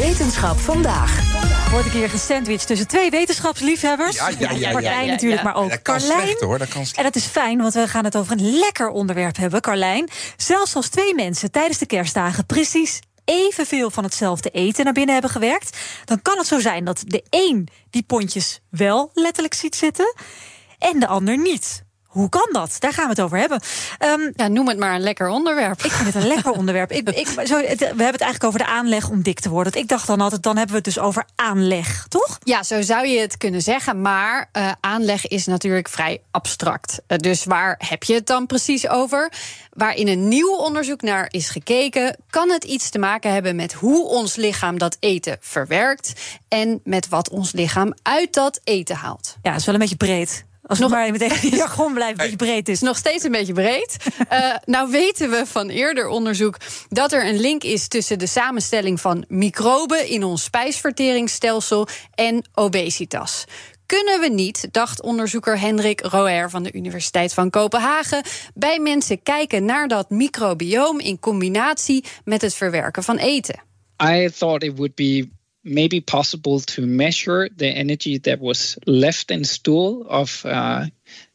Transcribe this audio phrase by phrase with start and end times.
[0.00, 1.20] Wetenschap vandaag.
[1.70, 4.16] Wordt een keer gesandwiched tussen twee wetenschapsliefhebbers.
[4.16, 6.20] Ja, ja, ja, Martijn ja, natuurlijk, maar ook Dat kan Carlijn.
[6.20, 6.96] slecht hoor, dat kan slecht.
[6.96, 10.08] En dat is fijn, want we gaan het over een lekker onderwerp hebben, Carlijn.
[10.36, 15.30] Zelfs als twee mensen tijdens de kerstdagen precies evenveel van hetzelfde eten naar binnen hebben
[15.30, 20.14] gewerkt, dan kan het zo zijn dat de een die pondjes wel letterlijk ziet zitten
[20.78, 21.82] en de ander niet.
[22.10, 22.76] Hoe kan dat?
[22.78, 23.60] Daar gaan we het over hebben.
[23.98, 25.82] Ehm, Ja, noem het maar een lekker onderwerp.
[25.84, 26.92] ik vind het een lekker onderwerp.
[26.92, 29.72] Ik, ik, zo, het- we hebben het eigenlijk over de aanleg om dik te worden.
[29.72, 32.38] Ik dacht dan altijd, dan hebben we het dus over aanleg, toch?
[32.44, 34.00] Ja, zo zou je het kunnen zeggen.
[34.00, 37.00] Maar eh, aanleg is natuurlijk vrij abstract.
[37.06, 39.32] Eh, dus waar heb je het dan precies over?
[39.70, 43.72] Waar in een nieuw onderzoek naar is gekeken, kan het iets te maken hebben met
[43.72, 46.12] hoe ons lichaam dat eten verwerkt
[46.48, 49.36] en met wat ons lichaam uit dat eten haalt.
[49.42, 50.44] Ja, dat is wel een beetje breed.
[50.70, 52.74] Als Nog- maar meteen jargon blijft, een beetje breed is.
[52.74, 53.96] is nog steeds een beetje breed.
[54.28, 56.56] Eh, nou weten we van eerder onderzoek
[56.88, 63.44] dat er een link is tussen de samenstelling van microben in ons spijsverteringsstelsel en obesitas.
[63.86, 68.22] Kunnen we niet, dacht onderzoeker Hendrik Roer van de Universiteit van Kopenhagen,
[68.54, 73.62] bij mensen kijken naar dat microbioom in combinatie met het verwerken van eten?
[74.02, 75.28] I thought it would be
[75.64, 80.86] maybe possible to measure the energy that was left in stool of uh,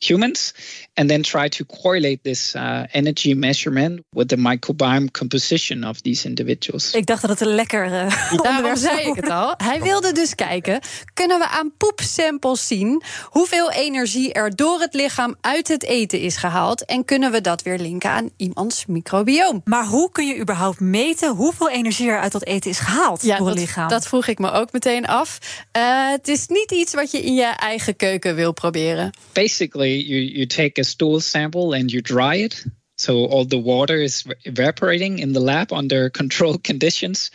[0.00, 0.54] humans
[0.94, 6.28] and then try to correlate this uh, energy measurement with the microbiome composition of these
[6.28, 6.94] individuals.
[6.94, 9.54] Ik dacht dat het een lekker eh, onderwerp zou zei ik het al.
[9.56, 10.80] Hij wilde dus kijken,
[11.14, 16.36] kunnen we aan poepsamples zien hoeveel energie er door het lichaam uit het eten is
[16.36, 19.60] gehaald en kunnen we dat weer linken aan iemands microbioom?
[19.64, 23.36] Maar hoe kun je überhaupt meten hoeveel energie er uit dat eten is gehaald door
[23.36, 23.88] dat, het lichaam?
[23.88, 25.38] dat vroeg ik me ook meteen af.
[25.72, 29.10] Eh, het is niet iets wat je in je eigen keuken wil proberen.
[29.32, 32.64] Basically, you, you take a stool sample and you dry it.
[32.96, 37.30] So all the water is evaporating in the lab under controlled conditions.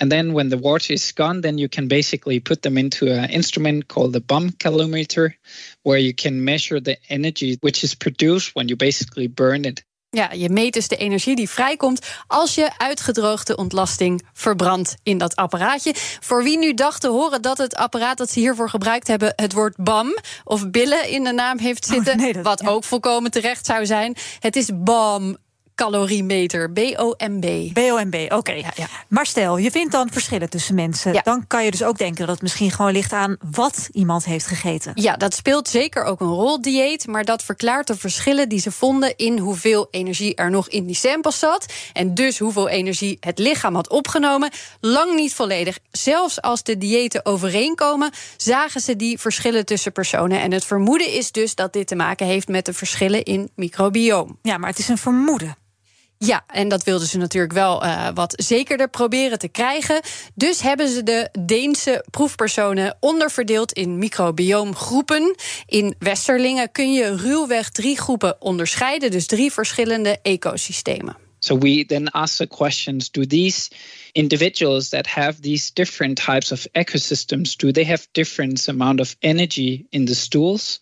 [0.00, 3.30] And then when the water is gone, then you can basically put them into an
[3.30, 5.34] instrument called the bomb calorimeter,
[5.82, 9.84] where you can measure the energy which is produced when you basically burn it.
[10.14, 15.36] Ja, je meet dus de energie die vrijkomt als je uitgedroogde ontlasting verbrandt in dat
[15.36, 15.94] apparaatje.
[16.20, 19.52] Voor wie nu dacht te horen dat het apparaat dat ze hiervoor gebruikt hebben het
[19.52, 22.68] woord BAM of billen in de naam heeft zitten, Oh, nee, dat- wat ja.
[22.68, 24.16] ook volkomen terecht zou zijn.
[24.38, 25.36] Het is BAM
[25.74, 27.74] caloriemeter, B-O-M-B.
[27.74, 28.52] BOMB, oké.
[28.52, 28.86] Ja, ja.
[29.08, 31.12] Maar stel, je vindt dan verschillen tussen mensen.
[31.12, 31.20] Ja.
[31.22, 34.46] Dan kan je dus ook denken dat het misschien gewoon ligt aan wat iemand heeft
[34.46, 34.92] gegeten.
[34.94, 37.06] Ja, dat speelt zeker ook een rol, dieet.
[37.06, 40.96] Maar dat verklaart de verschillen die ze vonden in hoeveel energie er nog in die
[40.96, 41.72] samples zat.
[41.92, 44.50] En dus hoeveel energie het lichaam had opgenomen.
[44.80, 45.78] Lang niet volledig.
[45.90, 50.40] Zelfs als de diëten overeenkomen, zagen ze die verschillen tussen personen.
[50.40, 54.38] En het vermoeden is dus dat dit te maken heeft met de verschillen in microbioom.
[54.42, 55.56] Ja, maar het is een vermoeden.
[56.18, 60.00] Ja, en dat wilden ze natuurlijk wel eh, wat zekerder proberen te krijgen.
[60.34, 65.34] Dus hebben ze de Deense proefpersonen onderverdeeld in microbioomgroepen.
[65.66, 71.16] In Westerlingen kun je ruwweg drie groepen onderscheiden, dus drie verschillende ecosystemen.
[71.38, 73.70] So we then ask the questions do these
[74.12, 79.86] individuals that have these different types of ecosystems do they have different amount of energy
[79.90, 80.80] in the stools?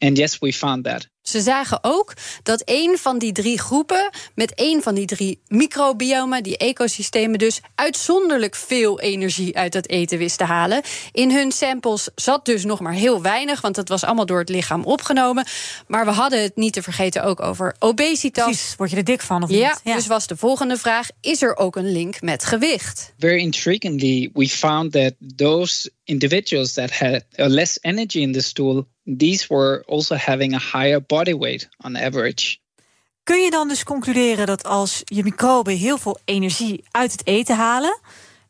[0.00, 1.06] And yes, we found that.
[1.24, 2.12] Ze zagen ook
[2.42, 7.60] dat één van die drie groepen, met één van die drie microbiomen, die ecosystemen dus,
[7.74, 10.82] uitzonderlijk veel energie uit het eten wist te halen.
[11.12, 14.48] In hun samples zat dus nog maar heel weinig, want het was allemaal door het
[14.48, 15.46] lichaam opgenomen.
[15.86, 18.44] Maar we hadden het niet te vergeten ook over obesitas.
[18.44, 19.94] Precies, word je er dik van of Ja, niet?
[19.94, 23.12] dus was de volgende vraag: is er ook een link met gewicht?
[23.18, 28.86] Very intriguingly, we found that those individuals that had uh, less energy in the stool,
[29.18, 32.58] these were also having a higher body weight on average.
[33.22, 37.56] Kun je dan dus concluderen dat als je microben heel veel energie uit het eten
[37.56, 38.00] halen,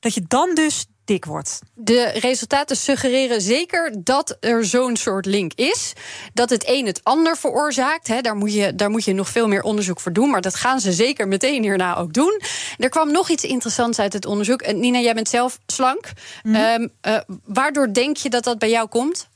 [0.01, 1.59] dat je dan dus dik wordt?
[1.75, 5.93] De resultaten suggereren zeker dat er zo'n soort link is.
[6.33, 8.09] Dat het een het ander veroorzaakt.
[8.09, 10.31] Hè, daar, moet je, daar moet je nog veel meer onderzoek voor doen.
[10.31, 12.41] Maar dat gaan ze zeker meteen hierna ook doen.
[12.79, 14.63] Er kwam nog iets interessants uit het onderzoek.
[14.63, 16.13] En Nina, jij bent zelf slank.
[16.43, 19.29] Ehm, eh, waardoor denk je dat dat bij jou komt?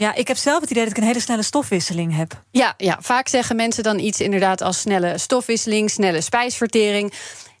[0.00, 2.42] Ja, ik heb zelf het idee dat ik een hele snelle stofwisseling heb.
[2.50, 7.12] Ja, ja, vaak zeggen mensen dan iets inderdaad als snelle stofwisseling, snelle spijsvertering.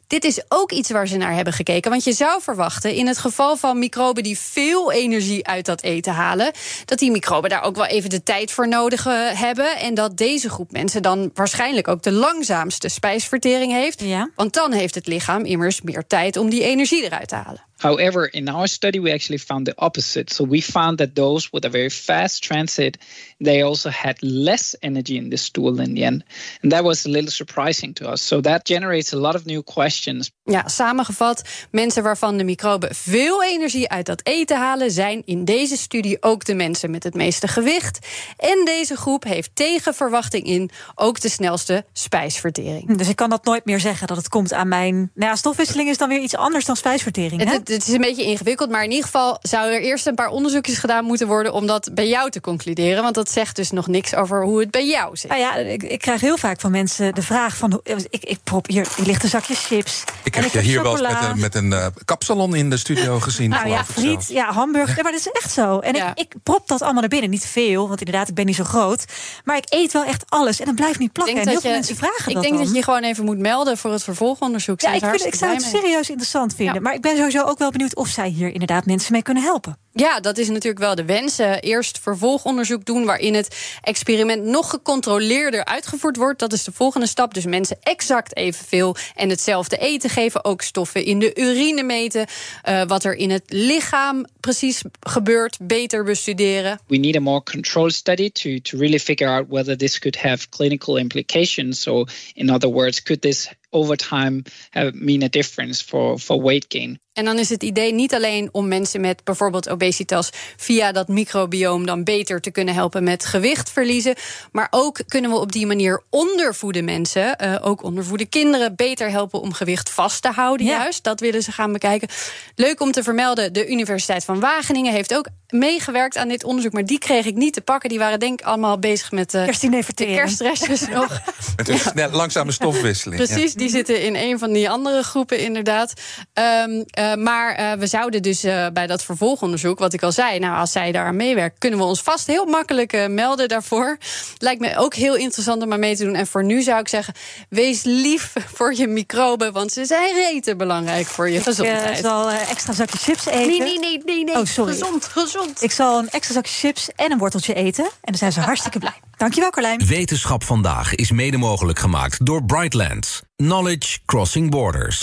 [0.06, 1.90] Dit is ook iets waar ze naar hebben gekeken.
[1.90, 6.12] Want je zou verwachten, in het geval van microben die veel energie uit dat eten
[6.12, 6.52] halen,
[6.84, 9.76] dat die microben daar ook wel even de tijd voor nodig eh, hebben.
[9.76, 14.00] En dat deze groep mensen dan waarschijnlijk ook de langzaamste spijsvertering heeft.
[14.02, 14.30] Ja.
[14.34, 17.68] Want dan heeft het lichaam immers meer tijd om die energie eruit te halen.
[17.80, 20.30] However, in our study, we actually found the opposite.
[20.30, 22.98] So we found that those with a very fast transit,
[23.38, 26.24] they also had less energy in the stool in the end.
[26.62, 28.26] And that was a little surprising to us.
[28.26, 30.30] So that generates a lot of new questions.
[30.44, 35.76] Ja, samengevat, mensen waarvan de microben veel energie uit dat eten halen, zijn in deze
[35.76, 37.98] studie ook de mensen met het meeste gewicht.
[38.36, 42.96] En deze groep heeft tegen verwachting in ook de snelste spijsvertering.
[42.98, 44.94] Dus ik kan dat nooit meer zeggen dat het komt aan mijn.
[44.94, 47.44] Nou ja, stofwisseling is dan weer iets anders dan spijsvertering.
[47.44, 47.69] Hè?
[47.70, 50.78] Het, is een beetje ingewikkeld, maar in ieder geval zou er eerst een paar onderzoekjes
[50.78, 53.02] gedaan moeten worden om dat bij jou te concluderen.
[53.02, 55.30] Want dat zegt dus nog niks over hoe het bij jou zit.
[55.30, 57.70] Nou ja, ik, ik krijg heel vaak van mensen de vraag van...
[57.72, 60.04] hoe- Ik, ik prop hier, hier ligt een zakje chips.
[60.24, 63.20] Ik heb je hier wel eens met een, met een eh, kapsalon in de studio
[63.26, 63.50] gezien.
[63.50, 64.96] Nou ja, ik friet, ja, hamburger.
[64.96, 65.78] Ja, maar dat is echt zo.
[65.78, 66.10] En Ja.
[66.10, 67.30] ik, ik prop dat allemaal naar binnen.
[67.30, 69.04] Niet veel, want inderdaad, ik ben niet zo groot.
[69.44, 70.60] Maar ik eet wel echt alles.
[70.60, 71.36] En het blijft niet plakken.
[71.36, 72.62] En heel veel mensen vragen ik dat denk dan.
[72.62, 74.80] dat je je gewoon even moet melden voor het vervolgonderzoek.
[74.80, 76.74] Ja, ik, vind, ik zou het serieus interessant vinden.
[76.74, 76.80] Ja.
[76.80, 79.76] Maar ik ben sowieso ook wel benieuwd of zij hier inderdaad mensen mee kunnen helpen.
[79.92, 81.38] Ja, dat is natuurlijk wel de wens.
[81.38, 86.38] Eh, eerst vervolgonderzoek doen waarin het experiment nog gecontroleerder uitgevoerd wordt.
[86.38, 87.34] Dat is de volgende stap.
[87.34, 90.44] Dus mensen exact evenveel en hetzelfde eten geven.
[90.44, 92.26] Ook stoffen in de urine meten.
[92.62, 96.80] Eh, wat er in het lichaam precies gebeurt, beter bestuderen.
[96.86, 100.48] We need a more controlled study to, to really figure out whether this could have
[100.48, 101.82] clinical implications.
[101.82, 102.04] So,
[102.34, 106.98] in other words, could this over time have, mean a difference for, for weight gain?
[107.12, 111.86] En dan is het idee niet alleen om mensen met bijvoorbeeld obesitas via dat microbioom
[111.86, 114.14] dan beter te kunnen helpen met gewicht verliezen.
[114.52, 119.40] Maar ook kunnen we op die manier ondervoede mensen, eh, ook ondervoede kinderen, beter helpen
[119.40, 120.66] om gewicht vast te houden.
[120.66, 120.78] Ja.
[120.78, 122.08] Juist, dat willen ze gaan bekijken.
[122.54, 126.72] Leuk om te vermelden, de Universiteit van Wageningen heeft ook meegewerkt aan dit onderzoek.
[126.72, 127.88] Maar die kreeg ik niet te pakken.
[127.88, 131.20] Die waren denk ik allemaal bezig met eh, Kerstdiner de kerstrestjes nog.
[131.56, 133.20] Met een snel, langzame stofwisseling.
[133.20, 133.26] ja.
[133.26, 135.92] Precies, die zitten in een van die andere groepen inderdaad.
[136.32, 140.38] Ehm, eh, maar eh, we zouden dus eh, bij dat vervolgonderzoek, wat ik al zei,
[140.38, 143.98] nou als zij daar aan meewerkt, kunnen we ons vast heel makkelijk eh, melden daarvoor.
[144.38, 146.14] Lijkt me ook heel interessant om aan mee te doen.
[146.14, 147.14] En voor nu zou ik zeggen,
[147.48, 151.98] wees lief voor je microben, want ze zijn rete belangrijk voor je Ik gezondheid.
[151.98, 153.46] zal eh, extra zakje chips eten.
[153.46, 154.36] Nee, nee, nee, nee, nee.
[154.38, 154.72] Oh, sorry.
[154.72, 155.62] Gezond, gezond.
[155.62, 157.84] Ik zal een extra zakje chips en een worteltje eten.
[157.84, 158.94] En dan zijn ze hartstikke blij.
[159.16, 159.86] Dankjewel, Carlijn.
[159.86, 163.22] Wetenschap vandaag is mede mogelijk gemaakt door Brightlands.
[163.36, 165.02] Knowledge Crossing Borders.